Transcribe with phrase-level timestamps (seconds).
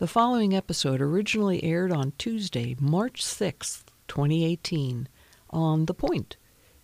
[0.00, 5.10] The following episode originally aired on Tuesday, March 6th, 2018,
[5.50, 6.38] on The Point,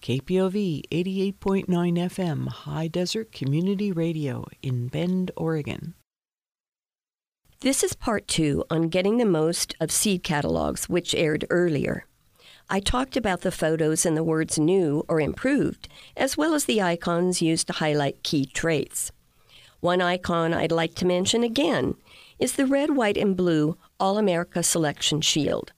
[0.00, 5.94] KPOV 88.9 FM, High Desert Community Radio in Bend, Oregon.
[7.62, 12.06] This is part two on getting the most of seed catalogs, which aired earlier.
[12.68, 16.80] I talked about the photos and the words new or improved, as well as the
[16.80, 19.10] icons used to highlight key traits.
[19.80, 21.96] One icon I'd like to mention again
[22.40, 25.72] is the red, white, and blue All America Selection Shield.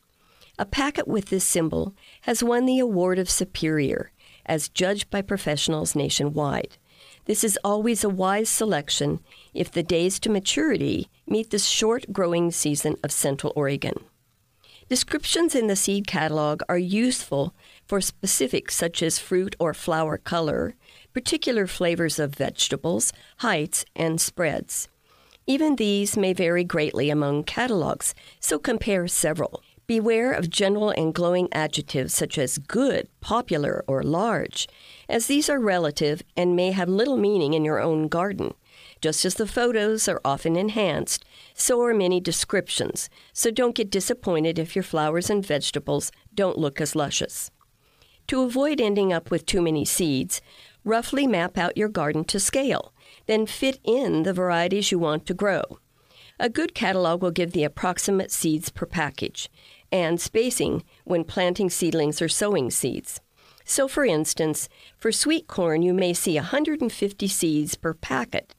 [0.59, 4.13] A packet with this symbol has won the Award of Superior,
[4.47, 6.77] as judged by professionals nationwide.
[7.25, 9.21] This is always a wise selection
[9.53, 13.95] if the days to maturity meet the short growing season of Central Oregon.
[14.89, 17.55] Descriptions in the seed catalog are useful
[17.87, 20.75] for specifics such as fruit or flower color,
[21.13, 24.89] particular flavors of vegetables, heights, and spreads.
[25.47, 29.63] Even these may vary greatly among catalogs, so compare several.
[29.89, 34.69] Beware of general and glowing adjectives such as good, popular, or large,
[35.09, 38.55] as these are relative and may have little meaning in your own garden.
[39.01, 44.61] Just as the photos are often enhanced, so are many descriptions, so don't get disappointed
[44.61, 47.51] if your flowers and vegetables don't look as luscious.
[48.29, 50.41] To avoid ending up with too many seeds,
[50.85, 52.95] roughly map out your garden to scale,
[53.27, 55.63] then fit in the varieties you want to grow.
[56.39, 59.49] A good catalog will give the approximate seeds per package
[59.93, 63.21] and spacing when planting seedlings or sowing seeds.
[63.65, 68.55] So, for instance, for sweet corn, you may see 150 seeds per packet.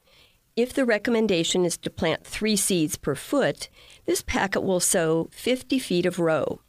[0.56, 3.68] If the recommendation is to plant three seeds per foot,
[4.06, 6.60] this packet will sow 50 feet of row.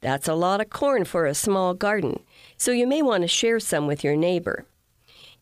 [0.00, 2.22] That's a lot of corn for a small garden,
[2.56, 4.64] so you may want to share some with your neighbor.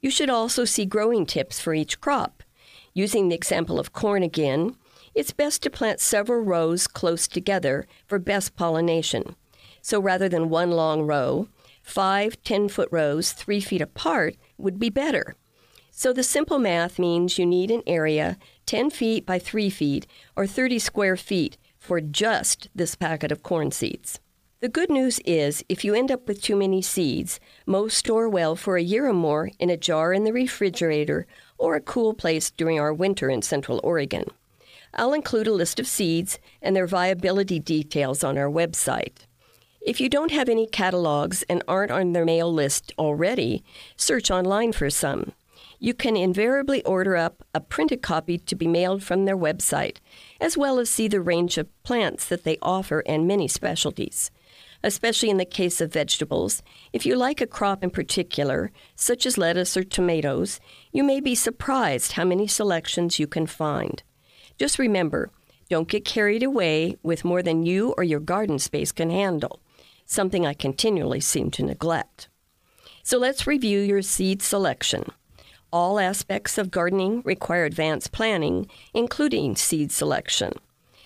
[0.00, 2.42] You should also see growing tips for each crop.
[2.94, 4.76] Using the example of corn again,
[5.14, 9.36] it's best to plant several rows close together for best pollination.
[9.82, 11.48] So rather than one long row,
[11.82, 15.36] five 10 foot rows three feet apart would be better.
[15.90, 20.06] So the simple math means you need an area 10 feet by 3 feet
[20.36, 24.20] or 30 square feet for just this packet of corn seeds.
[24.60, 28.56] The good news is if you end up with too many seeds, most store well
[28.56, 31.26] for a year or more in a jar in the refrigerator
[31.56, 34.24] or a cool place during our winter in Central Oregon.
[34.92, 39.24] I'll include a list of seeds and their viability details on our website.
[39.80, 43.64] If you don't have any catalogs and aren't on their mail list already,
[43.96, 45.32] search online for some.
[45.78, 49.96] You can invariably order up a printed copy to be mailed from their website,
[50.40, 54.30] as well as see the range of plants that they offer and many specialties.
[54.82, 56.62] Especially in the case of vegetables,
[56.92, 60.60] if you like a crop in particular, such as lettuce or tomatoes,
[60.92, 64.02] you may be surprised how many selections you can find.
[64.58, 65.30] Just remember,
[65.68, 69.60] don't get carried away with more than you or your garden space can handle,
[70.04, 72.28] something I continually seem to neglect.
[73.02, 75.04] So let's review your seed selection.
[75.72, 80.52] All aspects of gardening require advanced planning, including seed selection.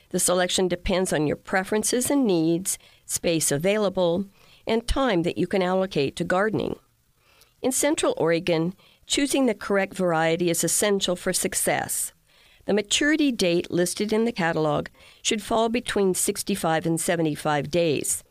[0.08, 4.24] The selection depends on your preferences and needs, space available,
[4.66, 6.78] and time that you can allocate to gardening.
[7.60, 8.74] In Central Oregon,
[9.06, 12.12] choosing the correct variety is essential for success.
[12.64, 14.88] The maturity date listed in the catalog
[15.20, 18.24] should fall between 65 and 75 days.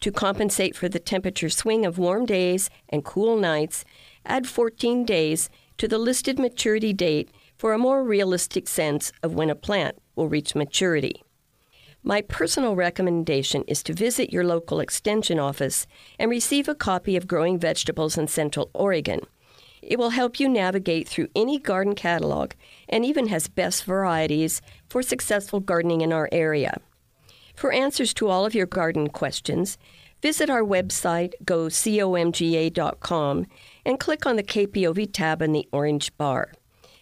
[0.00, 3.84] To compensate for the temperature swing of warm days and cool nights,
[4.26, 5.48] add 14 days
[5.80, 10.28] to the listed maturity date for a more realistic sense of when a plant will
[10.28, 11.24] reach maturity.
[12.02, 15.86] My personal recommendation is to visit your local extension office
[16.18, 19.20] and receive a copy of Growing Vegetables in Central Oregon.
[19.80, 22.52] It will help you navigate through any garden catalog
[22.86, 26.78] and even has best varieties for successful gardening in our area.
[27.54, 29.78] For answers to all of your garden questions,
[30.22, 33.46] visit our website, go comga.com,
[33.84, 36.52] and click on the KPOV tab in the orange bar.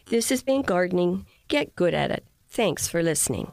[0.06, 1.26] This has been Gardening.
[1.48, 2.24] Get good at it.
[2.48, 3.52] Thanks for listening.